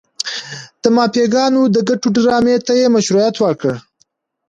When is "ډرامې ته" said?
2.15-2.73